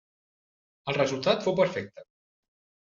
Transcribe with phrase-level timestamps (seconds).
[0.89, 2.11] El resultat fou perfecte.